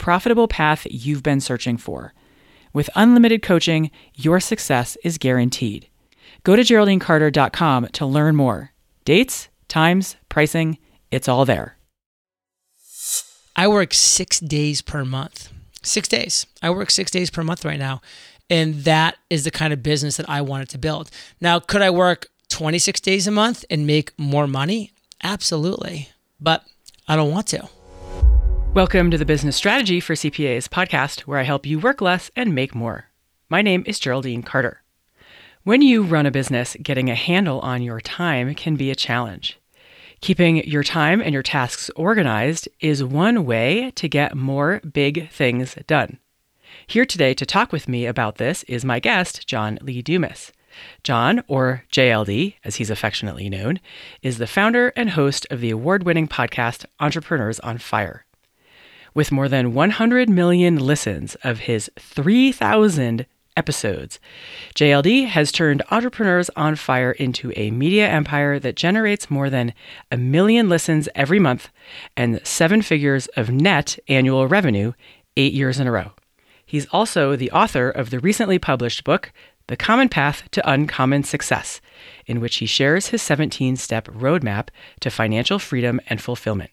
profitable 0.00 0.48
path 0.48 0.86
you've 0.90 1.22
been 1.22 1.40
searching 1.40 1.76
for. 1.76 2.12
With 2.72 2.90
unlimited 2.96 3.42
coaching, 3.42 3.90
your 4.14 4.40
success 4.40 4.96
is 5.04 5.18
guaranteed. 5.18 5.88
Go 6.42 6.56
to 6.56 6.62
GeraldineCarter.com 6.62 7.88
to 7.92 8.06
learn 8.06 8.34
more. 8.34 8.72
Dates, 9.04 9.48
times, 9.68 10.16
pricing, 10.28 10.78
it's 11.10 11.28
all 11.28 11.44
there. 11.44 11.76
I 13.54 13.68
work 13.68 13.92
six 13.92 14.40
days 14.40 14.80
per 14.80 15.04
month. 15.04 15.52
Six 15.82 16.08
days. 16.08 16.46
I 16.62 16.70
work 16.70 16.90
six 16.90 17.10
days 17.10 17.30
per 17.30 17.42
month 17.42 17.64
right 17.64 17.78
now. 17.78 18.00
And 18.48 18.84
that 18.84 19.16
is 19.28 19.44
the 19.44 19.50
kind 19.50 19.72
of 19.72 19.82
business 19.82 20.16
that 20.16 20.28
I 20.28 20.40
wanted 20.40 20.70
to 20.70 20.78
build. 20.78 21.10
Now, 21.40 21.60
could 21.60 21.82
I 21.82 21.90
work 21.90 22.28
26 22.48 23.00
days 23.00 23.26
a 23.26 23.30
month 23.30 23.64
and 23.68 23.86
make 23.86 24.18
more 24.18 24.46
money? 24.46 24.92
Absolutely. 25.22 26.08
But 26.40 26.64
I 27.06 27.16
don't 27.16 27.30
want 27.30 27.48
to. 27.48 27.68
Welcome 28.72 29.10
to 29.10 29.18
the 29.18 29.24
Business 29.24 29.56
Strategy 29.56 29.98
for 29.98 30.14
CPAs 30.14 30.68
podcast, 30.68 31.22
where 31.22 31.40
I 31.40 31.42
help 31.42 31.66
you 31.66 31.80
work 31.80 32.00
less 32.00 32.30
and 32.36 32.54
make 32.54 32.72
more. 32.72 33.06
My 33.48 33.62
name 33.62 33.82
is 33.84 33.98
Geraldine 33.98 34.44
Carter. 34.44 34.80
When 35.64 35.82
you 35.82 36.04
run 36.04 36.24
a 36.24 36.30
business, 36.30 36.76
getting 36.80 37.10
a 37.10 37.16
handle 37.16 37.58
on 37.60 37.82
your 37.82 38.00
time 38.00 38.54
can 38.54 38.76
be 38.76 38.92
a 38.92 38.94
challenge. 38.94 39.58
Keeping 40.20 40.58
your 40.68 40.84
time 40.84 41.20
and 41.20 41.32
your 41.32 41.42
tasks 41.42 41.90
organized 41.96 42.68
is 42.78 43.02
one 43.02 43.44
way 43.44 43.90
to 43.96 44.08
get 44.08 44.36
more 44.36 44.80
big 44.88 45.28
things 45.30 45.74
done. 45.88 46.18
Here 46.86 47.04
today 47.04 47.34
to 47.34 47.44
talk 47.44 47.72
with 47.72 47.88
me 47.88 48.06
about 48.06 48.36
this 48.36 48.62
is 48.68 48.84
my 48.84 49.00
guest, 49.00 49.48
John 49.48 49.80
Lee 49.82 50.00
Dumas. 50.00 50.52
John, 51.02 51.42
or 51.48 51.82
JLD 51.90 52.54
as 52.62 52.76
he's 52.76 52.90
affectionately 52.90 53.48
known, 53.50 53.80
is 54.22 54.38
the 54.38 54.46
founder 54.46 54.92
and 54.94 55.10
host 55.10 55.44
of 55.50 55.60
the 55.60 55.70
award 55.70 56.04
winning 56.04 56.28
podcast 56.28 56.84
Entrepreneurs 57.00 57.58
on 57.58 57.76
Fire. 57.78 58.24
With 59.14 59.32
more 59.32 59.48
than 59.48 59.74
100 59.74 60.28
million 60.28 60.76
listens 60.76 61.34
of 61.42 61.60
his 61.60 61.90
3,000 61.98 63.26
episodes, 63.56 64.20
JLD 64.74 65.26
has 65.26 65.50
turned 65.50 65.82
Entrepreneurs 65.90 66.48
on 66.56 66.76
Fire 66.76 67.12
into 67.12 67.52
a 67.56 67.70
media 67.70 68.08
empire 68.08 68.58
that 68.60 68.76
generates 68.76 69.30
more 69.30 69.50
than 69.50 69.74
a 70.10 70.16
million 70.16 70.68
listens 70.68 71.08
every 71.14 71.38
month 71.38 71.70
and 72.16 72.40
seven 72.44 72.82
figures 72.82 73.26
of 73.36 73.50
net 73.50 73.98
annual 74.08 74.46
revenue 74.46 74.92
eight 75.36 75.52
years 75.52 75.80
in 75.80 75.86
a 75.86 75.92
row. 75.92 76.12
He's 76.64 76.86
also 76.92 77.34
the 77.34 77.50
author 77.50 77.90
of 77.90 78.10
the 78.10 78.20
recently 78.20 78.60
published 78.60 79.02
book, 79.02 79.32
The 79.66 79.76
Common 79.76 80.08
Path 80.08 80.48
to 80.52 80.70
Uncommon 80.70 81.24
Success, 81.24 81.80
in 82.26 82.40
which 82.40 82.56
he 82.56 82.66
shares 82.66 83.08
his 83.08 83.22
17 83.22 83.74
step 83.74 84.06
roadmap 84.06 84.68
to 85.00 85.10
financial 85.10 85.58
freedom 85.58 86.00
and 86.06 86.22
fulfillment. 86.22 86.70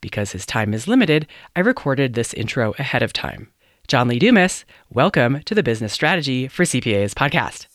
Because 0.00 0.32
his 0.32 0.46
time 0.46 0.72
is 0.72 0.88
limited, 0.88 1.26
I 1.54 1.60
recorded 1.60 2.14
this 2.14 2.32
intro 2.34 2.74
ahead 2.78 3.02
of 3.02 3.12
time. 3.12 3.52
John 3.88 4.08
Lee 4.08 4.18
Dumas, 4.18 4.64
welcome 4.88 5.42
to 5.44 5.54
the 5.54 5.62
Business 5.62 5.92
Strategy 5.92 6.48
for 6.48 6.62
CPAs 6.64 7.12
podcast. 7.12 7.66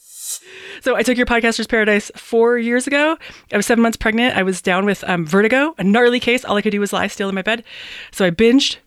So 0.81 0.95
I 0.95 1.03
took 1.03 1.17
your 1.17 1.25
Podcaster's 1.25 1.67
Paradise 1.67 2.11
four 2.15 2.57
years 2.57 2.87
ago. 2.87 3.17
I 3.51 3.57
was 3.57 3.65
seven 3.65 3.81
months 3.81 3.97
pregnant. 3.97 4.35
I 4.35 4.43
was 4.43 4.61
down 4.61 4.85
with 4.85 5.03
um, 5.07 5.25
vertigo, 5.25 5.75
a 5.77 5.83
gnarly 5.83 6.19
case. 6.19 6.43
All 6.43 6.57
I 6.57 6.61
could 6.61 6.71
do 6.71 6.79
was 6.79 6.91
lie 6.93 7.07
still 7.07 7.29
in 7.29 7.35
my 7.35 7.41
bed. 7.41 7.63
So 8.11 8.25
I 8.25 8.31
binged, 8.31 8.77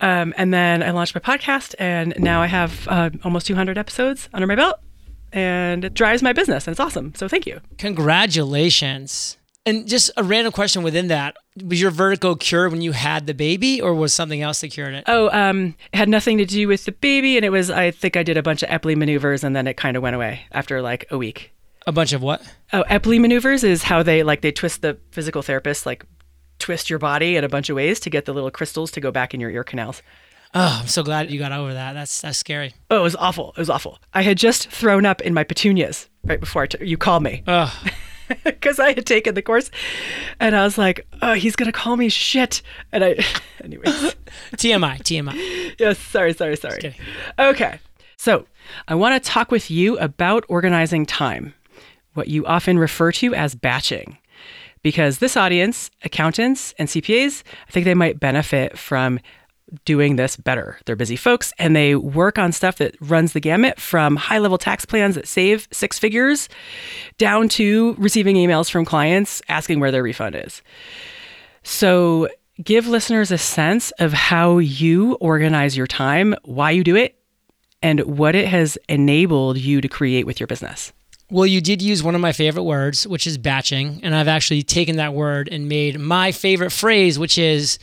um, 0.00 0.34
and 0.36 0.52
then 0.52 0.82
I 0.82 0.90
launched 0.90 1.14
my 1.14 1.20
podcast, 1.20 1.74
and 1.78 2.14
now 2.18 2.42
I 2.42 2.46
have 2.46 2.88
uh, 2.88 3.10
almost 3.24 3.46
200 3.46 3.78
episodes 3.78 4.28
under 4.32 4.46
my 4.46 4.56
belt, 4.56 4.80
and 5.32 5.84
it 5.84 5.94
drives 5.94 6.22
my 6.22 6.32
business, 6.32 6.66
and 6.66 6.72
it's 6.72 6.80
awesome. 6.80 7.14
So 7.14 7.28
thank 7.28 7.46
you. 7.46 7.60
Congratulations. 7.78 9.36
And 9.70 9.86
just 9.86 10.10
a 10.16 10.24
random 10.24 10.52
question 10.52 10.82
within 10.82 11.06
that 11.08 11.36
was 11.64 11.80
your 11.80 11.92
vertigo 11.92 12.34
cured 12.34 12.72
when 12.72 12.82
you 12.82 12.90
had 12.90 13.28
the 13.28 13.34
baby, 13.34 13.80
or 13.80 13.94
was 13.94 14.12
something 14.12 14.42
else 14.42 14.62
that 14.62 14.68
cured 14.68 14.94
it? 14.94 15.04
Oh, 15.06 15.30
um, 15.30 15.76
it 15.92 15.96
had 15.96 16.08
nothing 16.08 16.38
to 16.38 16.44
do 16.44 16.66
with 16.66 16.86
the 16.86 16.92
baby, 16.92 17.36
and 17.36 17.44
it 17.44 17.50
was 17.50 17.70
I 17.70 17.92
think 17.92 18.16
I 18.16 18.24
did 18.24 18.36
a 18.36 18.42
bunch 18.42 18.64
of 18.64 18.68
Epley 18.68 18.96
maneuvers, 18.96 19.44
and 19.44 19.54
then 19.54 19.68
it 19.68 19.76
kind 19.76 19.96
of 19.96 20.02
went 20.02 20.16
away 20.16 20.42
after 20.50 20.82
like 20.82 21.06
a 21.12 21.16
week. 21.16 21.52
A 21.86 21.92
bunch 21.92 22.12
of 22.12 22.20
what? 22.20 22.42
Oh, 22.72 22.82
Epley 22.90 23.20
maneuvers 23.20 23.62
is 23.62 23.84
how 23.84 24.02
they 24.02 24.24
like 24.24 24.40
they 24.40 24.50
twist 24.50 24.82
the 24.82 24.98
physical 25.12 25.40
therapist 25.40 25.86
like 25.86 26.04
twist 26.58 26.90
your 26.90 26.98
body 26.98 27.36
in 27.36 27.44
a 27.44 27.48
bunch 27.48 27.70
of 27.70 27.76
ways 27.76 28.00
to 28.00 28.10
get 28.10 28.24
the 28.24 28.34
little 28.34 28.50
crystals 28.50 28.90
to 28.90 29.00
go 29.00 29.12
back 29.12 29.34
in 29.34 29.40
your 29.40 29.50
ear 29.50 29.62
canals. 29.62 30.02
Oh, 30.52 30.78
I'm 30.80 30.88
so 30.88 31.04
glad 31.04 31.30
you 31.30 31.38
got 31.38 31.52
over 31.52 31.74
that. 31.74 31.92
That's 31.92 32.22
that's 32.22 32.38
scary. 32.38 32.74
Oh, 32.90 32.98
it 32.98 33.02
was 33.02 33.14
awful. 33.14 33.50
It 33.50 33.58
was 33.58 33.70
awful. 33.70 34.00
I 34.12 34.22
had 34.22 34.36
just 34.36 34.68
thrown 34.68 35.06
up 35.06 35.20
in 35.20 35.32
my 35.32 35.44
petunias 35.44 36.08
right 36.24 36.40
before 36.40 36.66
t- 36.66 36.84
you 36.84 36.96
called 36.96 37.22
me. 37.22 37.44
Oh. 37.46 37.72
because 38.44 38.78
I 38.78 38.92
had 38.92 39.06
taken 39.06 39.34
the 39.34 39.42
course, 39.42 39.70
and 40.38 40.56
I 40.56 40.64
was 40.64 40.78
like, 40.78 41.06
"Oh, 41.22 41.34
he's 41.34 41.56
gonna 41.56 41.72
call 41.72 41.96
me 41.96 42.08
shit." 42.08 42.62
And 42.92 43.04
I, 43.04 43.24
anyways, 43.64 43.86
TMI, 44.56 44.98
TMI. 45.02 45.74
yes, 45.78 45.98
sorry, 45.98 46.32
sorry, 46.34 46.56
sorry. 46.56 46.94
Okay, 47.38 47.78
so 48.16 48.46
I 48.88 48.94
want 48.94 49.22
to 49.22 49.30
talk 49.30 49.50
with 49.50 49.70
you 49.70 49.98
about 49.98 50.44
organizing 50.48 51.06
time, 51.06 51.54
what 52.14 52.28
you 52.28 52.46
often 52.46 52.78
refer 52.78 53.12
to 53.12 53.34
as 53.34 53.54
batching, 53.54 54.18
because 54.82 55.18
this 55.18 55.36
audience, 55.36 55.90
accountants 56.04 56.74
and 56.78 56.88
CPAs, 56.88 57.42
I 57.68 57.70
think 57.70 57.84
they 57.84 57.94
might 57.94 58.20
benefit 58.20 58.78
from 58.78 59.20
doing 59.84 60.16
this 60.16 60.36
better. 60.36 60.78
They're 60.84 60.96
busy 60.96 61.16
folks 61.16 61.52
and 61.58 61.74
they 61.74 61.94
work 61.94 62.38
on 62.38 62.52
stuff 62.52 62.76
that 62.78 62.96
runs 63.00 63.32
the 63.32 63.40
gamut 63.40 63.80
from 63.80 64.16
high 64.16 64.38
level 64.38 64.58
tax 64.58 64.84
plans 64.84 65.14
that 65.14 65.28
save 65.28 65.68
six 65.72 65.98
figures 65.98 66.48
down 67.18 67.48
to 67.50 67.94
receiving 67.98 68.36
emails 68.36 68.70
from 68.70 68.84
clients 68.84 69.42
asking 69.48 69.80
where 69.80 69.90
their 69.90 70.02
refund 70.02 70.34
is. 70.36 70.62
So, 71.62 72.28
give 72.62 72.86
listeners 72.86 73.30
a 73.30 73.38
sense 73.38 73.90
of 73.98 74.12
how 74.12 74.58
you 74.58 75.14
organize 75.14 75.76
your 75.76 75.86
time, 75.86 76.34
why 76.44 76.70
you 76.70 76.84
do 76.84 76.96
it, 76.96 77.16
and 77.82 78.00
what 78.00 78.34
it 78.34 78.46
has 78.48 78.76
enabled 78.88 79.58
you 79.58 79.80
to 79.80 79.88
create 79.88 80.26
with 80.26 80.40
your 80.40 80.46
business. 80.46 80.92
Well, 81.30 81.46
you 81.46 81.60
did 81.60 81.80
use 81.80 82.02
one 82.02 82.16
of 82.16 82.20
my 82.20 82.32
favorite 82.32 82.64
words, 82.64 83.06
which 83.06 83.26
is 83.26 83.38
batching. 83.38 84.00
And 84.02 84.14
I've 84.14 84.28
actually 84.28 84.62
taken 84.62 84.96
that 84.96 85.14
word 85.14 85.48
and 85.50 85.68
made 85.68 85.98
my 85.98 86.32
favorite 86.32 86.72
phrase, 86.72 87.18
which 87.18 87.38
is 87.38 87.78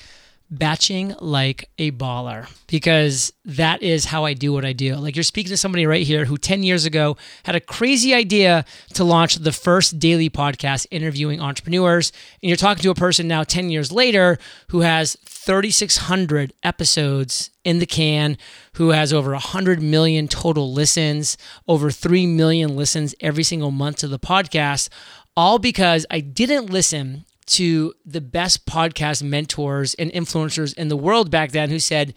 batching 0.50 1.14
like 1.20 1.70
a 1.78 1.92
baller 1.92 2.50
because 2.68 3.34
that 3.46 3.82
is 3.82 4.06
how 4.06 4.26
I 4.26 4.34
do 4.34 4.54
what 4.54 4.66
I 4.66 4.74
do. 4.74 4.96
Like 4.96 5.16
you're 5.16 5.24
speaking 5.24 5.50
to 5.50 5.58
somebody 5.58 5.86
right 5.86 6.06
here 6.06 6.26
who 6.26 6.38
10 6.38 6.64
years 6.64 6.86
ago 6.86 7.18
had 7.44 7.56
a 7.56 7.60
crazy 7.60 8.14
idea 8.14 8.66
to 8.94 9.04
launch 9.04 9.36
the 9.36 9.52
first 9.52 10.00
daily 10.00 10.30
podcast 10.30 10.88
interviewing 10.92 11.42
entrepreneurs. 11.42 12.12
And 12.42 12.50
you're 12.50 12.58
talking 12.58 12.84
to 12.84 12.92
a 12.92 12.96
person 12.96 13.28
now 13.28 13.44
10 13.44 13.70
years 13.70 13.92
later 13.92 14.38
who 14.70 14.82
has 14.82 15.18
3,600 15.26 16.54
episodes 16.64 17.52
in 17.64 17.80
the 17.80 17.86
can, 17.86 18.38
who 18.74 18.90
has 18.90 19.12
over 19.12 19.32
100 19.32 19.82
million 19.82 20.28
total 20.28 20.72
listens, 20.72 21.38
over 21.68 21.92
3 21.92 22.26
million 22.28 22.76
listens 22.76 23.14
every 23.20 23.44
single 23.44 23.72
month 23.72 23.98
to 23.98 24.08
the 24.08 24.20
podcast. 24.20 24.90
All 25.36 25.60
because 25.60 26.06
I 26.10 26.20
didn't 26.20 26.70
listen 26.70 27.26
to 27.48 27.94
the 28.06 28.22
best 28.22 28.66
podcast 28.66 29.24
mentors 29.24 29.94
and 29.96 30.12
influencers 30.12 30.74
in 30.76 30.88
the 30.88 30.98
world 30.98 31.32
back 31.32 31.52
then 31.52 31.70
who 31.70 31.80
said, 31.80 32.14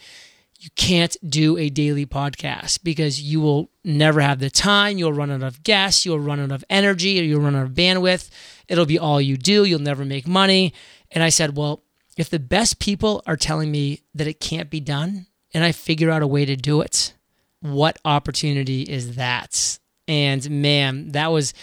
you 0.59 0.69
can't 0.77 1.17
do 1.27 1.57
a 1.57 1.71
daily 1.71 2.05
podcast 2.05 2.85
because 2.85 3.23
you 3.23 3.41
will 3.41 3.71
never 3.83 4.21
have 4.21 4.41
the 4.41 4.51
time. 4.51 4.99
You'll 4.99 5.13
run 5.13 5.31
out 5.31 5.43
of 5.43 5.63
gas. 5.63 6.05
You'll 6.05 6.21
run 6.21 6.39
out 6.39 6.53
of 6.53 6.65
energy. 6.69 7.19
Or 7.19 7.23
you'll 7.23 7.41
run 7.41 7.57
out 7.57 7.65
of 7.65 7.73
bandwidth. 7.73 8.29
It'll 8.69 8.85
be 8.85 8.99
all 8.99 9.23
you 9.23 9.39
do. 9.39 9.65
You'll 9.65 9.79
never 9.79 10.05
make 10.05 10.27
money. 10.27 10.75
And 11.11 11.25
I 11.25 11.31
said, 11.31 11.57
well, 11.57 11.83
if 12.19 12.29
the 12.29 12.39
best 12.39 12.79
people 12.79 13.23
are 13.27 13.37
telling 13.37 13.71
me 13.71 14.03
that 14.15 14.27
it 14.27 14.39
can't 14.39 14.69
be 14.69 14.81
done 14.81 15.27
and 15.55 15.65
I 15.65 15.73
figure 15.73 16.11
out 16.11 16.21
a 16.21 16.27
way 16.27 16.45
to 16.45 16.57
do 16.57 16.83
it, 16.83 17.15
what 17.61 17.99
opportunity 18.05 18.83
is 18.83 19.17
that? 19.17 19.79
And 20.07 20.51
man, 20.51 21.13
that 21.13 21.29
was 21.29 21.55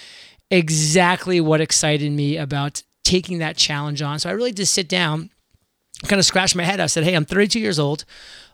exactly 0.49 1.39
what 1.39 1.61
excited 1.61 2.11
me 2.11 2.37
about 2.37 2.81
taking 3.07 3.37
that 3.39 3.55
challenge 3.55 4.01
on. 4.01 4.19
So 4.19 4.29
I 4.29 4.33
really 4.33 4.51
just 4.51 4.73
sit 4.73 4.89
down, 4.89 5.29
kind 6.07 6.19
of 6.19 6.25
scratch 6.25 6.55
my 6.55 6.63
head. 6.63 6.81
I 6.81 6.87
said, 6.87 7.05
Hey, 7.05 7.15
I'm 7.15 7.25
32 7.25 7.57
years 7.57 7.79
old. 7.79 8.03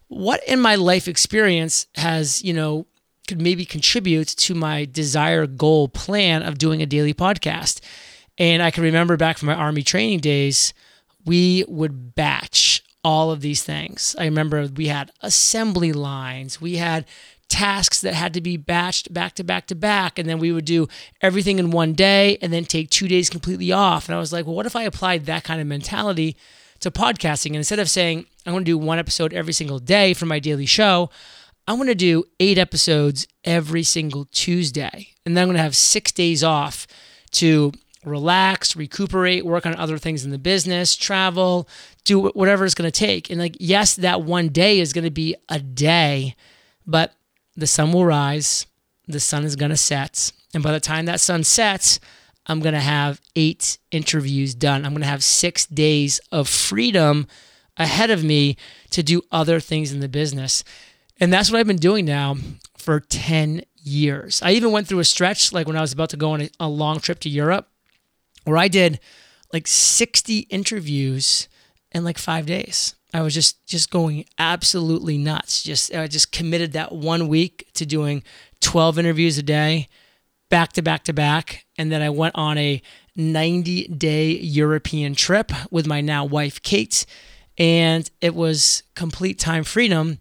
What 0.09 0.43
in 0.47 0.59
my 0.59 0.75
life 0.75 1.07
experience 1.07 1.87
has, 1.95 2.43
you 2.43 2.53
know, 2.53 2.85
could 3.27 3.41
maybe 3.41 3.65
contribute 3.65 4.27
to 4.27 4.53
my 4.53 4.85
desire, 4.85 5.47
goal, 5.47 5.87
plan 5.87 6.43
of 6.43 6.59
doing 6.59 6.83
a 6.83 6.85
daily 6.85 7.15
podcast? 7.15 7.81
And 8.37 8.61
I 8.61 8.69
can 8.69 8.83
remember 8.83 9.17
back 9.17 9.39
from 9.39 9.47
my 9.47 9.55
Army 9.55 9.81
training 9.81 10.19
days, 10.19 10.73
we 11.25 11.65
would 11.67 12.13
batch 12.13 12.83
all 13.03 13.31
of 13.31 13.41
these 13.41 13.63
things. 13.63 14.15
I 14.19 14.25
remember 14.25 14.67
we 14.67 14.87
had 14.87 15.11
assembly 15.21 15.93
lines, 15.93 16.61
we 16.61 16.75
had 16.77 17.05
tasks 17.53 18.01
that 18.01 18.15
had 18.15 18.33
to 18.33 18.41
be 18.41 18.57
batched 18.57 19.13
back 19.13 19.35
to 19.35 19.43
back 19.43 19.67
to 19.67 19.75
back. 19.75 20.17
And 20.17 20.27
then 20.27 20.39
we 20.39 20.51
would 20.51 20.65
do 20.65 20.87
everything 21.21 21.59
in 21.59 21.69
one 21.69 21.93
day 21.93 22.39
and 22.41 22.51
then 22.51 22.65
take 22.65 22.89
two 22.89 23.07
days 23.07 23.29
completely 23.29 23.71
off. 23.71 24.07
And 24.07 24.15
I 24.15 24.19
was 24.19 24.33
like, 24.33 24.47
well, 24.47 24.55
what 24.55 24.65
if 24.65 24.75
I 24.75 24.81
applied 24.81 25.27
that 25.27 25.43
kind 25.43 25.61
of 25.61 25.67
mentality 25.67 26.35
to 26.79 26.89
podcasting? 26.89 27.51
And 27.51 27.57
instead 27.57 27.77
of 27.77 27.91
saying, 27.91 28.25
I'm 28.47 28.53
going 28.53 28.65
to 28.65 28.71
do 28.71 28.77
one 28.77 28.97
episode 28.97 29.33
every 29.33 29.53
single 29.53 29.77
day 29.77 30.15
for 30.15 30.25
my 30.25 30.39
daily 30.39 30.65
show, 30.65 31.11
I'm 31.67 31.75
going 31.75 31.89
to 31.89 31.95
do 31.95 32.23
eight 32.39 32.57
episodes 32.57 33.27
every 33.43 33.83
single 33.83 34.25
Tuesday. 34.31 35.09
And 35.23 35.37
then 35.37 35.43
I'm 35.43 35.47
going 35.49 35.57
to 35.57 35.63
have 35.63 35.75
six 35.75 36.11
days 36.11 36.43
off 36.43 36.87
to 37.33 37.71
relax, 38.03 38.75
recuperate, 38.75 39.45
work 39.45 39.67
on 39.67 39.75
other 39.75 39.99
things 39.99 40.25
in 40.25 40.31
the 40.31 40.39
business, 40.39 40.95
travel, 40.95 41.69
do 42.03 42.29
whatever 42.29 42.65
it's 42.65 42.73
going 42.73 42.91
to 42.91 42.99
take. 42.99 43.29
And 43.29 43.39
like, 43.39 43.55
yes, 43.59 43.95
that 43.97 44.23
one 44.23 44.49
day 44.49 44.79
is 44.79 44.91
going 44.91 45.05
to 45.05 45.11
be 45.11 45.35
a 45.49 45.59
day, 45.59 46.35
but 46.87 47.13
the 47.55 47.67
sun 47.67 47.91
will 47.91 48.05
rise, 48.05 48.65
the 49.07 49.19
sun 49.19 49.43
is 49.43 49.55
going 49.55 49.71
to 49.71 49.77
set. 49.77 50.31
And 50.53 50.63
by 50.63 50.71
the 50.71 50.79
time 50.79 51.05
that 51.05 51.19
sun 51.19 51.43
sets, 51.43 51.99
I'm 52.45 52.59
going 52.59 52.73
to 52.73 52.79
have 52.79 53.21
eight 53.35 53.77
interviews 53.91 54.53
done. 54.53 54.85
I'm 54.85 54.91
going 54.91 55.01
to 55.01 55.07
have 55.07 55.23
six 55.23 55.65
days 55.65 56.19
of 56.31 56.47
freedom 56.47 57.27
ahead 57.77 58.09
of 58.09 58.23
me 58.23 58.57
to 58.91 59.01
do 59.01 59.21
other 59.31 59.59
things 59.59 59.91
in 59.91 59.99
the 59.99 60.09
business. 60.09 60.63
And 61.19 61.31
that's 61.31 61.51
what 61.51 61.59
I've 61.59 61.67
been 61.67 61.77
doing 61.77 62.05
now 62.05 62.35
for 62.77 62.99
10 62.99 63.63
years. 63.81 64.41
I 64.41 64.51
even 64.51 64.71
went 64.71 64.87
through 64.87 64.99
a 64.99 65.05
stretch, 65.05 65.53
like 65.53 65.67
when 65.67 65.77
I 65.77 65.81
was 65.81 65.93
about 65.93 66.09
to 66.09 66.17
go 66.17 66.31
on 66.31 66.41
a, 66.41 66.49
a 66.59 66.67
long 66.67 66.99
trip 66.99 67.19
to 67.19 67.29
Europe, 67.29 67.69
where 68.43 68.57
I 68.57 68.67
did 68.67 68.99
like 69.51 69.67
60 69.67 70.39
interviews 70.39 71.47
in 71.91 72.03
like 72.03 72.17
five 72.17 72.45
days. 72.45 72.95
I 73.13 73.21
was 73.21 73.33
just 73.33 73.65
just 73.65 73.91
going 73.91 74.25
absolutely 74.39 75.17
nuts. 75.17 75.63
Just 75.63 75.93
I 75.93 76.07
just 76.07 76.31
committed 76.31 76.73
that 76.73 76.91
one 76.91 77.27
week 77.27 77.67
to 77.75 77.85
doing 77.85 78.23
12 78.61 78.97
interviews 78.97 79.37
a 79.37 79.43
day, 79.43 79.87
back 80.49 80.73
to 80.73 80.81
back 80.81 81.03
to 81.05 81.13
back, 81.13 81.65
and 81.77 81.91
then 81.91 82.01
I 82.01 82.09
went 82.09 82.35
on 82.35 82.57
a 82.57 82.81
90 83.15 83.87
day 83.87 84.31
European 84.31 85.13
trip 85.13 85.51
with 85.69 85.85
my 85.85 86.01
now 86.01 86.25
wife 86.25 86.61
Kate, 86.61 87.05
and 87.57 88.09
it 88.21 88.33
was 88.33 88.83
complete 88.95 89.37
time 89.37 89.63
freedom. 89.63 90.19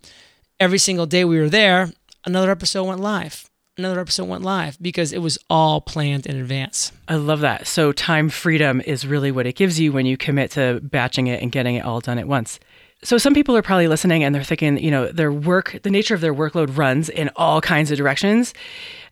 Every 0.60 0.78
single 0.78 1.06
day 1.06 1.24
we 1.24 1.38
were 1.38 1.48
there, 1.48 1.90
another 2.24 2.50
episode 2.50 2.84
went 2.84 3.00
live 3.00 3.48
another 3.76 4.00
episode 4.00 4.28
went 4.28 4.42
live 4.42 4.78
because 4.80 5.12
it 5.12 5.18
was 5.18 5.38
all 5.48 5.80
planned 5.80 6.26
in 6.26 6.36
advance. 6.36 6.92
I 7.08 7.16
love 7.16 7.40
that. 7.40 7.66
So, 7.66 7.92
time 7.92 8.28
freedom 8.28 8.80
is 8.80 9.06
really 9.06 9.32
what 9.32 9.46
it 9.46 9.56
gives 9.56 9.80
you 9.80 9.92
when 9.92 10.06
you 10.06 10.16
commit 10.16 10.52
to 10.52 10.80
batching 10.82 11.26
it 11.26 11.42
and 11.42 11.52
getting 11.52 11.76
it 11.76 11.84
all 11.84 12.00
done 12.00 12.18
at 12.18 12.28
once. 12.28 12.58
So 13.04 13.18
some 13.18 13.34
people 13.34 13.56
are 13.56 13.62
probably 13.62 13.88
listening 13.88 14.22
and 14.22 14.32
they're 14.32 14.44
thinking, 14.44 14.78
you 14.78 14.90
know, 14.90 15.08
their 15.08 15.32
work, 15.32 15.76
the 15.82 15.90
nature 15.90 16.14
of 16.14 16.20
their 16.20 16.32
workload 16.32 16.76
runs 16.76 17.08
in 17.08 17.30
all 17.34 17.60
kinds 17.60 17.90
of 17.90 17.96
directions, 17.96 18.54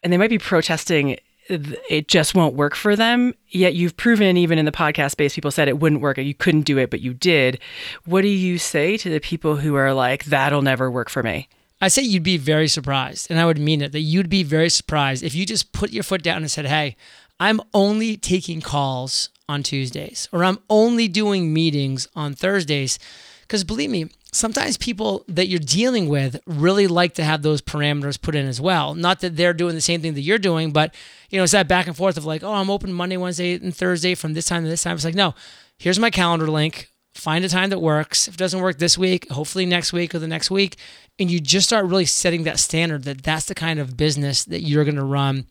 and 0.04 0.12
they 0.12 0.16
might 0.16 0.30
be 0.30 0.38
protesting 0.38 1.18
it 1.50 2.06
just 2.06 2.34
won't 2.34 2.54
work 2.54 2.76
for 2.76 2.94
them. 2.94 3.34
Yet 3.48 3.74
you've 3.74 3.96
proven, 3.96 4.36
even 4.36 4.58
in 4.58 4.66
the 4.66 4.72
podcast 4.72 5.10
space, 5.12 5.34
people 5.34 5.50
said 5.50 5.66
it 5.66 5.80
wouldn't 5.80 6.00
work, 6.00 6.18
you 6.18 6.34
couldn't 6.34 6.62
do 6.62 6.78
it, 6.78 6.90
but 6.90 7.00
you 7.00 7.12
did. 7.12 7.58
What 8.04 8.22
do 8.22 8.28
you 8.28 8.58
say 8.58 8.96
to 8.98 9.10
the 9.10 9.18
people 9.18 9.56
who 9.56 9.74
are 9.74 9.92
like, 9.92 10.26
that'll 10.26 10.62
never 10.62 10.90
work 10.90 11.08
for 11.10 11.24
me? 11.24 11.48
I 11.80 11.88
say 11.88 12.02
you'd 12.02 12.22
be 12.22 12.36
very 12.36 12.68
surprised, 12.68 13.30
and 13.30 13.40
I 13.40 13.46
would 13.46 13.58
mean 13.58 13.80
it, 13.80 13.92
that 13.92 14.00
you'd 14.00 14.28
be 14.28 14.42
very 14.42 14.68
surprised 14.68 15.22
if 15.22 15.34
you 15.34 15.46
just 15.46 15.72
put 15.72 15.92
your 15.92 16.02
foot 16.02 16.22
down 16.22 16.38
and 16.38 16.50
said, 16.50 16.66
hey, 16.66 16.96
I'm 17.38 17.60
only 17.72 18.16
taking 18.16 18.60
calls 18.60 19.30
on 19.48 19.62
Tuesdays, 19.62 20.28
or 20.30 20.44
I'm 20.44 20.58
only 20.68 21.08
doing 21.08 21.52
meetings 21.52 22.06
on 22.14 22.34
Thursdays 22.34 22.98
because 23.50 23.64
believe 23.64 23.90
me, 23.90 24.08
sometimes 24.30 24.76
people 24.76 25.24
that 25.26 25.48
you're 25.48 25.58
dealing 25.58 26.08
with 26.08 26.40
really 26.46 26.86
like 26.86 27.14
to 27.14 27.24
have 27.24 27.42
those 27.42 27.60
parameters 27.60 28.20
put 28.20 28.36
in 28.36 28.46
as 28.46 28.60
well. 28.60 28.94
Not 28.94 29.18
that 29.20 29.36
they're 29.36 29.52
doing 29.52 29.74
the 29.74 29.80
same 29.80 30.00
thing 30.00 30.14
that 30.14 30.20
you're 30.20 30.38
doing, 30.38 30.70
but 30.70 30.94
you 31.30 31.36
know, 31.36 31.42
it's 31.42 31.52
that 31.52 31.66
back 31.66 31.88
and 31.88 31.96
forth 31.96 32.16
of 32.16 32.24
like, 32.24 32.44
oh, 32.44 32.52
I'm 32.52 32.70
open 32.70 32.92
Monday, 32.92 33.16
Wednesday, 33.16 33.54
and 33.54 33.74
Thursday 33.74 34.14
from 34.14 34.34
this 34.34 34.46
time 34.46 34.62
to 34.62 34.68
this 34.68 34.84
time. 34.84 34.94
It's 34.94 35.04
like, 35.04 35.16
no, 35.16 35.34
here's 35.78 35.98
my 35.98 36.10
calendar 36.10 36.48
link. 36.48 36.92
Find 37.20 37.44
a 37.44 37.50
time 37.50 37.68
that 37.68 37.80
works. 37.80 38.28
If 38.28 38.34
it 38.34 38.38
doesn't 38.38 38.60
work 38.60 38.78
this 38.78 38.96
week, 38.96 39.30
hopefully 39.30 39.66
next 39.66 39.92
week 39.92 40.14
or 40.14 40.18
the 40.18 40.26
next 40.26 40.50
week. 40.50 40.76
And 41.18 41.30
you 41.30 41.38
just 41.38 41.66
start 41.66 41.84
really 41.84 42.06
setting 42.06 42.44
that 42.44 42.58
standard 42.58 43.04
that 43.04 43.22
that's 43.22 43.44
the 43.44 43.54
kind 43.54 43.78
of 43.78 43.94
business 43.94 44.44
that 44.44 44.62
you're 44.62 44.84
going 44.84 44.96
to 44.96 45.04
run. 45.04 45.44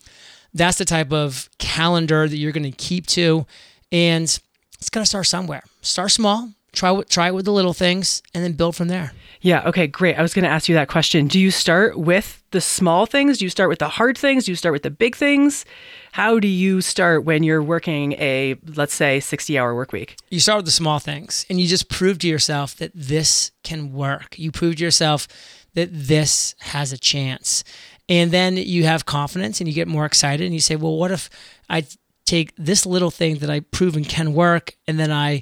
That's 0.52 0.80
the 0.80 0.86
type 0.86 1.14
of 1.14 1.48
calendar 1.60 2.28
that 2.28 2.38
you're 2.38 2.52
going 2.52 2.64
to 2.64 2.72
keep 2.72 3.06
to. 3.08 3.46
And 3.92 4.24
it's 4.24 4.90
going 4.90 5.04
to 5.04 5.08
start 5.08 5.28
somewhere. 5.28 5.62
Start 5.82 6.10
small, 6.10 6.50
try 6.72 7.02
try 7.04 7.28
it 7.28 7.36
with 7.36 7.46
the 7.46 7.52
little 7.52 7.74
things 7.74 8.22
and 8.34 8.44
then 8.44 8.54
build 8.54 8.76
from 8.76 8.88
there 8.88 9.12
yeah 9.42 9.68
okay 9.68 9.88
great 9.88 10.16
i 10.18 10.22
was 10.22 10.34
going 10.34 10.44
to 10.44 10.50
ask 10.50 10.70
you 10.70 10.76
that 10.76 10.88
question 10.88 11.28
do 11.28 11.40
you 11.40 11.52
start 11.52 11.98
with 11.98 12.39
the 12.52 12.62
small 12.62 13.06
things 13.06 13.38
do 13.38 13.46
you 13.46 13.50
start 13.50 13.70
with 13.70 13.80
the 13.80 13.90
hard 13.90 14.18
things 14.18 14.46
do 14.46 14.52
you 14.52 14.56
start 14.56 14.74
with 14.74 14.84
the 14.84 14.92
big 14.92 15.16
things. 15.16 15.66
How 16.12 16.40
do 16.40 16.48
you 16.48 16.82
start 16.82 17.24
when 17.24 17.44
you're 17.44 17.64
working 17.64 18.14
a 18.14 18.56
let's 18.76 18.94
say 18.94 19.20
60 19.20 19.58
hour 19.58 19.76
work 19.76 19.92
week? 19.92 20.18
You 20.30 20.40
start 20.40 20.58
with 20.58 20.66
the 20.66 20.72
small 20.72 21.00
things 21.00 21.46
and 21.50 21.60
you 21.60 21.68
just 21.68 21.90
prove 21.90 22.20
to 22.20 22.28
yourself 22.28 22.76
that 22.78 22.92
this 22.94 23.52
can 23.64 23.94
work. 23.94 24.38
You 24.38 24.52
prove 24.52 24.78
to 24.78 24.84
yourself 24.84 25.28
that 25.76 25.90
this 25.92 26.56
has 26.60 26.92
a 26.92 26.98
chance. 26.98 27.64
And 28.08 28.32
then 28.32 28.58
you 28.58 28.86
have 28.86 29.06
confidence 29.06 29.62
and 29.62 29.68
you 29.68 29.74
get 29.74 29.88
more 29.88 30.06
excited 30.06 30.46
and 30.46 30.54
you 30.54 30.62
say 30.62 30.76
well 30.76 30.98
what 30.98 31.12
if 31.12 31.30
i 31.70 31.86
take 32.30 32.54
this 32.58 32.86
little 32.86 33.10
thing 33.10 33.40
that 33.40 33.50
I've 33.50 33.72
proven 33.72 34.06
can 34.06 34.36
work 34.36 34.78
and 34.88 35.00
then 35.00 35.12
I 35.12 35.42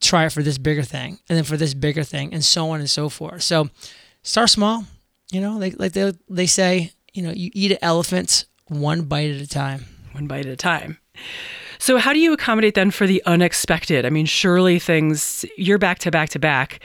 try 0.00 0.26
it 0.26 0.32
for 0.32 0.40
this 0.40 0.56
bigger 0.56 0.84
thing 0.84 1.18
and 1.28 1.36
then 1.36 1.42
for 1.42 1.56
this 1.56 1.74
bigger 1.74 2.04
thing 2.04 2.32
and 2.32 2.44
so 2.44 2.70
on 2.70 2.78
and 2.78 2.88
so 2.88 3.08
forth. 3.08 3.42
So 3.42 3.70
start 4.22 4.48
small, 4.48 4.84
you 5.30 5.40
know, 5.40 5.56
like, 5.58 5.76
like 5.78 5.92
they, 5.92 6.12
they 6.28 6.46
say, 6.46 6.92
you 7.12 7.22
know, 7.22 7.30
you 7.30 7.50
eat 7.54 7.76
elephants 7.82 8.46
one 8.68 9.02
bite 9.02 9.30
at 9.30 9.40
a 9.40 9.46
time. 9.46 9.86
One 10.12 10.26
bite 10.26 10.46
at 10.46 10.52
a 10.52 10.56
time. 10.56 10.98
So 11.78 11.98
how 11.98 12.12
do 12.12 12.18
you 12.18 12.32
accommodate 12.32 12.74
then 12.74 12.90
for 12.90 13.06
the 13.06 13.22
unexpected? 13.24 14.04
I 14.04 14.10
mean, 14.10 14.26
surely 14.26 14.78
things 14.78 15.44
you're 15.56 15.78
back 15.78 16.00
to 16.00 16.10
back 16.10 16.30
to 16.30 16.38
back 16.38 16.80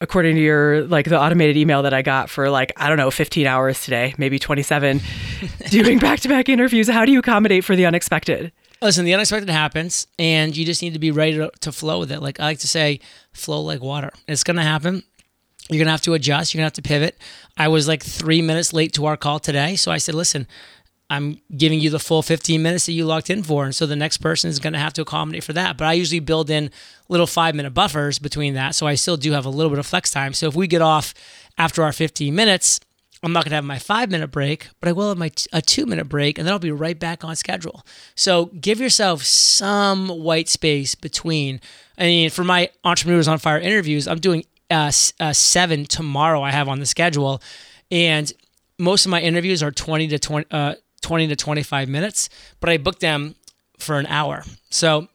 according 0.00 0.34
to 0.34 0.40
your 0.40 0.82
like 0.84 1.06
the 1.06 1.20
automated 1.20 1.56
email 1.56 1.82
that 1.82 1.92
I 1.92 2.02
got 2.02 2.30
for 2.30 2.50
like 2.50 2.72
I 2.76 2.88
don't 2.88 2.96
know 2.96 3.10
15 3.10 3.46
hours 3.46 3.84
today, 3.84 4.14
maybe 4.18 4.38
27 4.38 5.00
doing 5.70 5.98
back-to-back 5.98 6.48
interviews. 6.48 6.88
How 6.88 7.04
do 7.04 7.12
you 7.12 7.18
accommodate 7.18 7.64
for 7.64 7.76
the 7.76 7.86
unexpected? 7.86 8.52
Listen, 8.82 9.04
the 9.04 9.12
unexpected 9.12 9.50
happens, 9.50 10.06
and 10.18 10.56
you 10.56 10.64
just 10.64 10.80
need 10.80 10.94
to 10.94 10.98
be 10.98 11.10
ready 11.10 11.34
to, 11.34 11.50
to 11.60 11.70
flow 11.70 11.98
with 12.00 12.10
it. 12.10 12.20
Like 12.20 12.40
I 12.40 12.44
like 12.44 12.60
to 12.60 12.68
say, 12.68 13.00
flow 13.32 13.60
like 13.60 13.82
water. 13.82 14.10
It's 14.26 14.42
going 14.42 14.56
to 14.56 14.62
happen. 14.62 15.02
You're 15.70 15.84
to 15.84 15.90
have 15.90 16.02
to 16.02 16.14
adjust. 16.14 16.52
You're 16.52 16.60
to 16.60 16.64
have 16.64 16.72
to 16.74 16.82
pivot. 16.82 17.16
I 17.56 17.68
was 17.68 17.86
like 17.86 18.02
three 18.02 18.42
minutes 18.42 18.72
late 18.72 18.92
to 18.94 19.06
our 19.06 19.16
call 19.16 19.38
today. 19.38 19.76
So 19.76 19.92
I 19.92 19.98
said, 19.98 20.14
listen, 20.14 20.46
I'm 21.08 21.40
giving 21.56 21.80
you 21.80 21.90
the 21.90 21.98
full 21.98 22.22
15 22.22 22.62
minutes 22.62 22.86
that 22.86 22.92
you 22.92 23.04
locked 23.04 23.30
in 23.30 23.42
for. 23.42 23.64
And 23.64 23.74
so 23.74 23.86
the 23.86 23.96
next 23.96 24.18
person 24.18 24.50
is 24.50 24.58
going 24.58 24.72
to 24.72 24.78
have 24.78 24.92
to 24.94 25.02
accommodate 25.02 25.44
for 25.44 25.52
that. 25.52 25.76
But 25.76 25.86
I 25.86 25.92
usually 25.92 26.20
build 26.20 26.50
in 26.50 26.70
little 27.08 27.26
five 27.26 27.54
minute 27.54 27.74
buffers 27.74 28.18
between 28.18 28.54
that. 28.54 28.74
So 28.74 28.86
I 28.86 28.94
still 28.94 29.16
do 29.16 29.32
have 29.32 29.46
a 29.46 29.50
little 29.50 29.70
bit 29.70 29.78
of 29.78 29.86
flex 29.86 30.10
time. 30.10 30.32
So 30.32 30.48
if 30.48 30.54
we 30.54 30.66
get 30.66 30.82
off 30.82 31.14
after 31.58 31.82
our 31.82 31.92
15 31.92 32.34
minutes, 32.34 32.80
I'm 33.22 33.32
not 33.32 33.44
going 33.44 33.50
to 33.50 33.56
have 33.56 33.64
my 33.64 33.78
five 33.78 34.10
minute 34.10 34.28
break, 34.28 34.68
but 34.80 34.88
I 34.88 34.92
will 34.92 35.08
have 35.10 35.18
my 35.18 35.30
a 35.52 35.60
two 35.60 35.84
minute 35.84 36.08
break, 36.08 36.38
and 36.38 36.46
then 36.46 36.52
I'll 36.52 36.58
be 36.58 36.70
right 36.70 36.98
back 36.98 37.22
on 37.22 37.36
schedule. 37.36 37.84
So 38.14 38.46
give 38.46 38.80
yourself 38.80 39.24
some 39.24 40.08
white 40.08 40.48
space 40.48 40.94
between. 40.94 41.60
I 41.98 42.04
mean, 42.04 42.30
for 42.30 42.44
my 42.44 42.70
entrepreneurs 42.82 43.28
on 43.28 43.38
fire 43.38 43.58
interviews, 43.58 44.08
I'm 44.08 44.20
doing 44.20 44.44
uh, 44.70 44.90
uh, 45.18 45.32
seven 45.32 45.84
tomorrow. 45.84 46.42
I 46.42 46.50
have 46.50 46.68
on 46.68 46.80
the 46.80 46.86
schedule, 46.86 47.42
and 47.90 48.32
most 48.78 49.04
of 49.04 49.10
my 49.10 49.20
interviews 49.20 49.62
are 49.62 49.70
20 49.70 50.08
to 50.08 50.18
20, 50.18 50.46
uh, 50.50 50.74
20 51.02 51.28
to 51.28 51.36
25 51.36 51.88
minutes, 51.88 52.28
but 52.60 52.70
I 52.70 52.78
book 52.78 53.00
them 53.00 53.34
for 53.78 53.98
an 53.98 54.06
hour. 54.06 54.44
So 54.70 55.08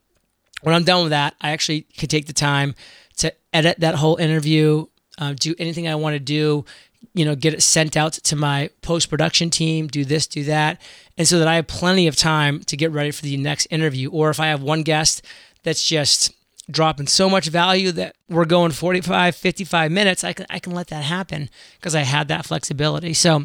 when 0.62 0.75
I'm 0.75 0.83
done 0.83 1.03
with 1.03 1.12
that, 1.12 1.35
I 1.41 1.51
actually 1.51 1.81
can 1.81 2.09
take 2.09 2.25
the 2.25 2.33
time 2.33 2.75
to 3.17 3.33
edit 3.53 3.79
that 3.79 3.95
whole 3.95 4.17
interview, 4.17 4.85
uh, 5.17 5.33
do 5.39 5.55
anything 5.57 5.88
I 5.88 5.95
want 5.95 6.13
to 6.13 6.19
do, 6.19 6.65
you 7.13 7.24
know, 7.24 7.35
get 7.35 7.53
it 7.53 7.62
sent 7.63 7.95
out 7.95 8.13
to 8.13 8.35
my 8.35 8.69
post 8.81 9.09
production 9.09 9.50
team, 9.50 9.88
do 9.88 10.03
this, 10.03 10.27
do 10.27 10.43
that. 10.45 10.81
And 11.17 11.27
so 11.27 11.39
that 11.39 11.47
I 11.47 11.55
have 11.55 11.67
plenty 11.67 12.07
of 12.07 12.15
time 12.15 12.62
to 12.63 12.75
get 12.75 12.91
ready 12.91 13.12
for 13.12 13.21
the 13.21 13.38
next 13.38 13.67
interview. 13.67 14.09
Or 14.09 14.29
if 14.29 14.39
I 14.39 14.47
have 14.47 14.62
one 14.62 14.83
guest 14.83 15.21
that's 15.63 15.88
just 15.88 16.33
dropping 16.69 17.07
so 17.07 17.29
much 17.29 17.48
value 17.48 17.91
that 17.91 18.15
we're 18.29 18.45
going 18.45 18.72
45, 18.72 19.36
55 19.36 19.91
minutes, 19.91 20.24
I 20.24 20.34
can, 20.34 20.45
I 20.50 20.60
can 20.60 20.74
let 20.74 20.88
that 20.88 21.03
happen 21.03 21.50
because 21.79 21.95
I 21.95 22.01
had 22.01 22.27
that 22.29 22.45
flexibility. 22.45 23.13
So 23.13 23.43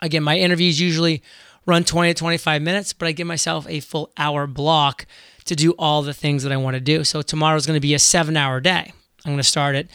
again, 0.00 0.22
my 0.22 0.36
interviews 0.36 0.80
usually 0.80 1.22
run 1.66 1.84
20 1.84 2.14
to 2.14 2.18
25 2.18 2.62
minutes, 2.62 2.92
but 2.92 3.08
I 3.08 3.12
give 3.12 3.26
myself 3.26 3.66
a 3.68 3.80
full 3.80 4.10
hour 4.16 4.46
block 4.46 5.06
to 5.44 5.54
do 5.54 5.72
all 5.72 6.02
the 6.02 6.14
things 6.14 6.42
that 6.42 6.52
I 6.52 6.56
want 6.56 6.74
to 6.74 6.80
do. 6.80 7.04
So 7.04 7.22
tomorrow's 7.22 7.66
going 7.66 7.76
to 7.76 7.80
be 7.80 7.94
a 7.94 7.98
seven 7.98 8.36
hour 8.36 8.60
day. 8.60 8.92
I'm 9.24 9.32
going 9.32 9.36
to 9.38 9.42
start 9.44 9.76
at 9.76 9.86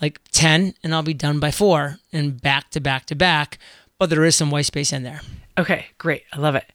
like 0.00 0.20
10 0.32 0.74
and 0.82 0.94
I'll 0.94 1.02
be 1.02 1.14
done 1.14 1.40
by 1.40 1.50
four 1.50 1.98
and 2.12 2.40
back 2.40 2.70
to 2.70 2.80
back 2.80 3.06
to 3.06 3.14
back. 3.14 3.58
But 3.98 4.10
there 4.10 4.24
is 4.24 4.36
some 4.36 4.50
white 4.50 4.66
space 4.66 4.92
in 4.92 5.04
there. 5.04 5.20
Okay, 5.58 5.86
great. 5.98 6.24
I 6.32 6.38
love 6.38 6.54
it. 6.54 6.70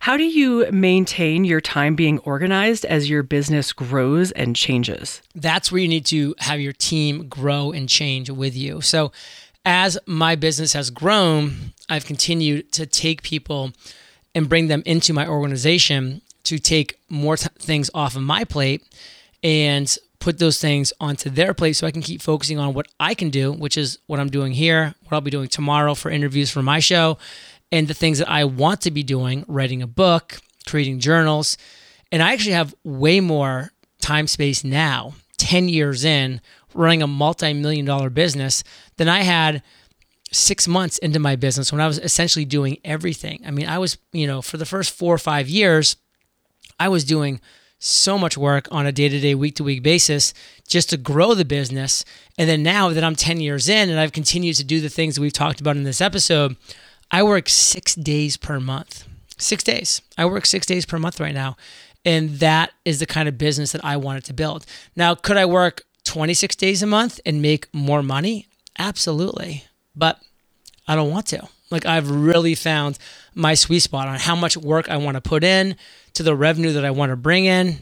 How 0.00 0.16
do 0.16 0.24
you 0.24 0.70
maintain 0.70 1.44
your 1.44 1.60
time 1.60 1.94
being 1.94 2.18
organized 2.20 2.84
as 2.84 3.10
your 3.10 3.22
business 3.22 3.72
grows 3.72 4.32
and 4.32 4.56
changes? 4.56 5.22
That's 5.34 5.70
where 5.70 5.80
you 5.80 5.88
need 5.88 6.06
to 6.06 6.34
have 6.38 6.60
your 6.60 6.72
team 6.72 7.28
grow 7.28 7.72
and 7.72 7.88
change 7.88 8.30
with 8.30 8.56
you. 8.56 8.80
So, 8.80 9.12
as 9.64 9.98
my 10.06 10.36
business 10.36 10.72
has 10.72 10.88
grown, 10.88 11.72
I've 11.88 12.06
continued 12.06 12.72
to 12.72 12.86
take 12.86 13.22
people 13.22 13.72
and 14.34 14.48
bring 14.48 14.68
them 14.68 14.82
into 14.86 15.12
my 15.12 15.26
organization 15.26 16.22
to 16.44 16.58
take 16.58 16.98
more 17.10 17.36
t- 17.36 17.48
things 17.58 17.90
off 17.92 18.16
of 18.16 18.22
my 18.22 18.44
plate 18.44 18.82
and 19.42 19.98
put 20.18 20.38
those 20.38 20.60
things 20.60 20.92
onto 21.00 21.30
their 21.30 21.54
plate 21.54 21.74
so 21.74 21.86
I 21.86 21.90
can 21.90 22.02
keep 22.02 22.22
focusing 22.22 22.58
on 22.58 22.74
what 22.74 22.86
I 23.00 23.14
can 23.14 23.30
do, 23.30 23.52
which 23.52 23.76
is 23.76 23.98
what 24.06 24.20
I'm 24.20 24.30
doing 24.30 24.52
here, 24.52 24.94
what 25.02 25.12
I'll 25.12 25.20
be 25.20 25.30
doing 25.30 25.48
tomorrow 25.48 25.94
for 25.94 26.10
interviews 26.10 26.50
for 26.50 26.62
my 26.62 26.78
show, 26.78 27.18
and 27.72 27.88
the 27.88 27.94
things 27.94 28.18
that 28.18 28.30
I 28.30 28.44
want 28.44 28.80
to 28.82 28.90
be 28.90 29.02
doing, 29.02 29.44
writing 29.46 29.82
a 29.82 29.86
book, 29.86 30.40
creating 30.66 30.98
journals. 30.98 31.56
And 32.12 32.22
I 32.22 32.32
actually 32.32 32.52
have 32.52 32.74
way 32.84 33.20
more 33.20 33.72
time 34.00 34.26
space 34.26 34.64
now, 34.64 35.14
10 35.38 35.68
years 35.68 36.04
in, 36.04 36.40
running 36.74 37.02
a 37.02 37.06
multi 37.06 37.52
million 37.52 37.84
dollar 37.84 38.10
business 38.10 38.64
than 38.96 39.08
I 39.08 39.22
had 39.22 39.62
six 40.32 40.68
months 40.68 40.98
into 40.98 41.18
my 41.18 41.36
business 41.36 41.72
when 41.72 41.80
I 41.80 41.86
was 41.86 41.98
essentially 41.98 42.44
doing 42.44 42.78
everything. 42.84 43.42
I 43.44 43.50
mean, 43.50 43.66
I 43.66 43.78
was, 43.78 43.98
you 44.12 44.26
know, 44.26 44.42
for 44.42 44.56
the 44.56 44.66
first 44.66 44.92
four 44.92 45.14
or 45.14 45.18
five 45.18 45.48
years, 45.48 45.96
I 46.78 46.88
was 46.88 47.04
doing 47.04 47.40
so 47.80 48.18
much 48.18 48.36
work 48.36 48.68
on 48.70 48.86
a 48.86 48.92
day 48.92 49.08
to 49.08 49.18
day, 49.18 49.34
week 49.34 49.56
to 49.56 49.64
week 49.64 49.82
basis 49.82 50.34
just 50.68 50.90
to 50.90 50.96
grow 50.96 51.34
the 51.34 51.44
business. 51.44 52.04
And 52.38 52.48
then 52.48 52.62
now 52.62 52.90
that 52.90 53.02
I'm 53.02 53.16
10 53.16 53.40
years 53.40 53.68
in 53.68 53.88
and 53.88 53.98
I've 53.98 54.12
continued 54.12 54.56
to 54.56 54.64
do 54.64 54.80
the 54.80 54.88
things 54.88 55.14
that 55.14 55.20
we've 55.20 55.32
talked 55.32 55.60
about 55.60 55.76
in 55.76 55.84
this 55.84 56.00
episode, 56.00 56.56
I 57.10 57.22
work 57.22 57.48
six 57.48 57.94
days 57.94 58.36
per 58.36 58.60
month. 58.60 59.04
Six 59.38 59.64
days. 59.64 60.02
I 60.18 60.26
work 60.26 60.46
six 60.46 60.66
days 60.66 60.86
per 60.86 60.98
month 60.98 61.18
right 61.20 61.34
now. 61.34 61.56
And 62.04 62.30
that 62.38 62.72
is 62.84 62.98
the 62.98 63.06
kind 63.06 63.28
of 63.28 63.36
business 63.36 63.72
that 63.72 63.84
I 63.84 63.96
wanted 63.96 64.24
to 64.24 64.32
build. 64.32 64.64
Now, 64.96 65.14
could 65.14 65.36
I 65.36 65.44
work 65.44 65.82
26 66.04 66.56
days 66.56 66.82
a 66.82 66.86
month 66.86 67.20
and 67.26 67.42
make 67.42 67.72
more 67.74 68.02
money? 68.02 68.46
Absolutely. 68.78 69.64
But 69.94 70.20
I 70.88 70.94
don't 70.94 71.10
want 71.10 71.26
to. 71.26 71.46
Like, 71.70 71.86
I've 71.86 72.10
really 72.10 72.54
found 72.54 72.98
my 73.34 73.54
sweet 73.54 73.80
spot 73.80 74.08
on 74.08 74.18
how 74.18 74.34
much 74.34 74.56
work 74.56 74.88
I 74.88 74.96
want 74.96 75.16
to 75.16 75.20
put 75.20 75.44
in 75.44 75.76
to 76.14 76.22
the 76.22 76.34
revenue 76.34 76.72
that 76.72 76.84
I 76.84 76.90
want 76.90 77.10
to 77.10 77.16
bring 77.16 77.44
in, 77.44 77.78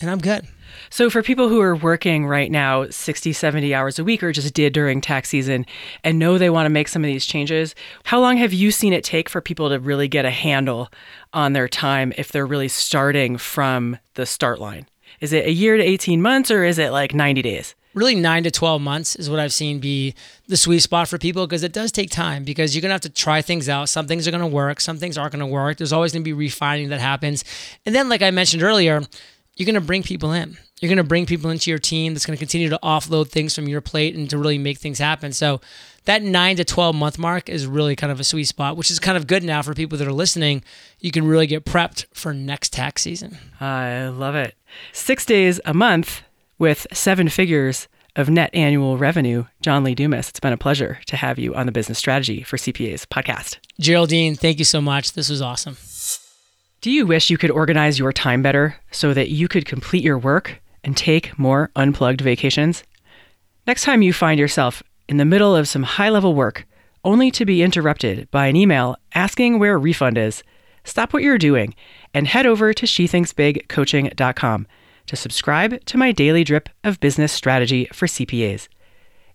and 0.00 0.10
I'm 0.10 0.20
good. 0.20 0.46
So, 0.90 1.10
for 1.10 1.22
people 1.22 1.48
who 1.48 1.60
are 1.60 1.76
working 1.76 2.26
right 2.26 2.50
now 2.50 2.88
60, 2.88 3.32
70 3.32 3.74
hours 3.74 3.98
a 3.98 4.04
week 4.04 4.22
or 4.22 4.32
just 4.32 4.54
did 4.54 4.72
during 4.72 5.00
tax 5.00 5.28
season 5.28 5.66
and 6.02 6.18
know 6.18 6.38
they 6.38 6.50
want 6.50 6.66
to 6.66 6.70
make 6.70 6.88
some 6.88 7.04
of 7.04 7.08
these 7.08 7.26
changes, 7.26 7.74
how 8.04 8.20
long 8.20 8.36
have 8.36 8.52
you 8.52 8.70
seen 8.70 8.92
it 8.92 9.04
take 9.04 9.28
for 9.28 9.40
people 9.40 9.68
to 9.68 9.78
really 9.78 10.08
get 10.08 10.24
a 10.24 10.30
handle 10.30 10.90
on 11.32 11.52
their 11.52 11.68
time 11.68 12.12
if 12.16 12.30
they're 12.30 12.46
really 12.46 12.68
starting 12.68 13.36
from 13.36 13.98
the 14.14 14.26
start 14.26 14.60
line? 14.60 14.86
Is 15.20 15.32
it 15.32 15.46
a 15.46 15.52
year 15.52 15.76
to 15.76 15.82
18 15.82 16.20
months 16.20 16.50
or 16.50 16.64
is 16.64 16.78
it 16.78 16.90
like 16.90 17.14
90 17.14 17.42
days? 17.42 17.74
Really, 17.94 18.16
nine 18.16 18.42
to 18.42 18.50
12 18.50 18.82
months 18.82 19.14
is 19.14 19.30
what 19.30 19.38
I've 19.38 19.52
seen 19.52 19.78
be 19.78 20.16
the 20.48 20.56
sweet 20.56 20.80
spot 20.80 21.06
for 21.06 21.16
people 21.16 21.46
because 21.46 21.62
it 21.62 21.72
does 21.72 21.92
take 21.92 22.10
time 22.10 22.42
because 22.42 22.74
you're 22.74 22.82
going 22.82 22.90
to 22.90 22.94
have 22.94 23.00
to 23.02 23.08
try 23.08 23.40
things 23.40 23.68
out. 23.68 23.88
Some 23.88 24.08
things 24.08 24.26
are 24.26 24.32
going 24.32 24.40
to 24.40 24.48
work, 24.48 24.80
some 24.80 24.98
things 24.98 25.16
aren't 25.16 25.32
going 25.32 25.40
to 25.40 25.46
work. 25.46 25.76
There's 25.76 25.92
always 25.92 26.12
going 26.12 26.22
to 26.22 26.28
be 26.28 26.32
refining 26.32 26.88
that 26.88 26.98
happens. 26.98 27.44
And 27.86 27.94
then, 27.94 28.08
like 28.08 28.20
I 28.20 28.32
mentioned 28.32 28.64
earlier, 28.64 29.00
you're 29.56 29.66
going 29.66 29.74
to 29.76 29.80
bring 29.80 30.02
people 30.02 30.32
in. 30.32 30.56
You're 30.80 30.88
going 30.88 30.98
to 30.98 31.04
bring 31.04 31.24
people 31.24 31.50
into 31.50 31.70
your 31.70 31.78
team 31.78 32.12
that's 32.12 32.26
going 32.26 32.36
to 32.36 32.40
continue 32.40 32.68
to 32.68 32.78
offload 32.82 33.28
things 33.28 33.54
from 33.54 33.68
your 33.68 33.80
plate 33.80 34.14
and 34.16 34.28
to 34.30 34.38
really 34.38 34.58
make 34.58 34.78
things 34.78 34.98
happen. 34.98 35.32
So 35.32 35.60
that 36.04 36.22
nine 36.22 36.56
to 36.56 36.64
12 36.64 36.94
month 36.94 37.18
mark 37.18 37.48
is 37.48 37.66
really 37.66 37.96
kind 37.96 38.10
of 38.10 38.20
a 38.20 38.24
sweet 38.24 38.44
spot, 38.44 38.76
which 38.76 38.90
is 38.90 38.98
kind 38.98 39.16
of 39.16 39.26
good 39.26 39.44
now 39.44 39.62
for 39.62 39.72
people 39.72 39.96
that 39.98 40.08
are 40.08 40.12
listening. 40.12 40.62
You 41.00 41.10
can 41.10 41.26
really 41.26 41.46
get 41.46 41.64
prepped 41.64 42.06
for 42.12 42.34
next 42.34 42.72
tax 42.72 43.02
season. 43.02 43.38
I 43.60 44.08
love 44.08 44.34
it. 44.34 44.54
Six 44.92 45.24
days 45.24 45.60
a 45.64 45.72
month 45.72 46.22
with 46.58 46.86
seven 46.92 47.28
figures 47.28 47.88
of 48.16 48.28
net 48.28 48.50
annual 48.52 48.98
revenue. 48.98 49.44
John 49.60 49.84
Lee 49.84 49.94
Dumas, 49.94 50.28
it's 50.28 50.40
been 50.40 50.52
a 50.52 50.58
pleasure 50.58 50.98
to 51.06 51.16
have 51.16 51.38
you 51.38 51.54
on 51.54 51.66
the 51.66 51.72
Business 51.72 51.98
Strategy 51.98 52.42
for 52.42 52.56
CPAs 52.56 53.06
podcast. 53.06 53.58
Geraldine, 53.80 54.36
thank 54.36 54.58
you 54.58 54.64
so 54.64 54.80
much. 54.80 55.12
This 55.12 55.28
was 55.28 55.42
awesome. 55.42 55.76
Do 56.80 56.90
you 56.90 57.06
wish 57.06 57.30
you 57.30 57.38
could 57.38 57.50
organize 57.50 57.98
your 57.98 58.12
time 58.12 58.42
better 58.42 58.76
so 58.90 59.14
that 59.14 59.30
you 59.30 59.48
could 59.48 59.64
complete 59.64 60.04
your 60.04 60.18
work 60.18 60.60
and 60.84 60.96
take 60.96 61.36
more 61.38 61.70
unplugged 61.74 62.20
vacations? 62.20 62.84
Next 63.66 63.82
time 63.82 64.02
you 64.02 64.12
find 64.12 64.38
yourself 64.38 64.82
in 65.08 65.16
the 65.16 65.24
middle 65.24 65.56
of 65.56 65.66
some 65.66 65.82
high 65.82 66.10
level 66.10 66.34
work, 66.34 66.66
only 67.02 67.30
to 67.32 67.44
be 67.44 67.62
interrupted 67.62 68.30
by 68.30 68.46
an 68.46 68.56
email 68.56 68.96
asking 69.14 69.58
where 69.58 69.74
a 69.74 69.78
refund 69.78 70.16
is, 70.16 70.42
stop 70.84 71.12
what 71.12 71.22
you're 71.22 71.38
doing 71.38 71.74
and 72.12 72.28
head 72.28 72.46
over 72.46 72.72
to 72.72 72.86
shethinksbigcoaching.com 72.86 74.66
to 75.06 75.16
subscribe 75.16 75.84
to 75.84 75.98
my 75.98 76.12
daily 76.12 76.44
drip 76.44 76.68
of 76.82 77.00
business 77.00 77.32
strategy 77.32 77.88
for 77.92 78.06
CPAs. 78.06 78.68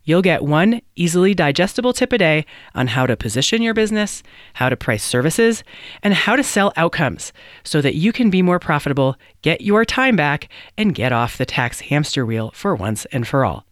You'll 0.04 0.22
get 0.22 0.42
one 0.42 0.80
easily 0.96 1.34
digestible 1.34 1.92
tip 1.92 2.12
a 2.12 2.18
day 2.18 2.46
on 2.74 2.88
how 2.88 3.06
to 3.06 3.16
position 3.16 3.62
your 3.62 3.74
business, 3.74 4.22
how 4.54 4.68
to 4.68 4.76
price 4.76 5.04
services, 5.04 5.62
and 6.02 6.14
how 6.14 6.36
to 6.36 6.42
sell 6.42 6.72
outcomes 6.76 7.32
so 7.64 7.80
that 7.80 7.94
you 7.94 8.12
can 8.12 8.30
be 8.30 8.42
more 8.42 8.58
profitable, 8.58 9.16
get 9.42 9.60
your 9.60 9.84
time 9.84 10.16
back, 10.16 10.48
and 10.78 10.94
get 10.94 11.12
off 11.12 11.38
the 11.38 11.46
tax 11.46 11.80
hamster 11.80 12.24
wheel 12.24 12.50
for 12.54 12.74
once 12.74 13.04
and 13.06 13.28
for 13.28 13.44
all. 13.44 13.66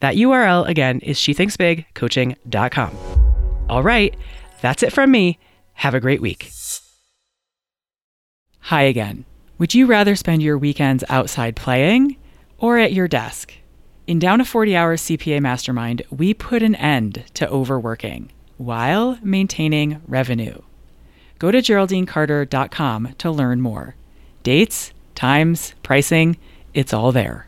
That 0.00 0.16
URL 0.16 0.66
again 0.68 1.00
is 1.00 1.18
shethinksbigcoaching.com. 1.18 2.98
All 3.68 3.82
right, 3.82 4.16
that's 4.60 4.82
it 4.82 4.92
from 4.92 5.10
me. 5.10 5.38
Have 5.74 5.94
a 5.94 6.00
great 6.00 6.20
week. 6.20 6.50
Hi 8.60 8.82
again. 8.82 9.24
Would 9.58 9.74
you 9.74 9.86
rather 9.86 10.16
spend 10.16 10.42
your 10.42 10.58
weekends 10.58 11.04
outside 11.08 11.56
playing 11.56 12.16
or 12.58 12.78
at 12.78 12.92
your 12.92 13.08
desk? 13.08 13.54
In 14.04 14.18
Down 14.18 14.38
to 14.38 14.44
40 14.44 14.74
Hours 14.74 15.02
CPA 15.02 15.40
Mastermind, 15.40 16.02
we 16.10 16.34
put 16.34 16.60
an 16.62 16.74
end 16.74 17.24
to 17.34 17.48
overworking 17.48 18.32
while 18.56 19.16
maintaining 19.22 20.02
revenue. 20.08 20.60
Go 21.38 21.52
to 21.52 21.58
GeraldineCarter.com 21.58 23.14
to 23.18 23.30
learn 23.30 23.60
more. 23.60 23.94
Dates, 24.42 24.92
times, 25.14 25.74
pricing, 25.84 26.36
it's 26.74 26.92
all 26.92 27.12
there. 27.12 27.46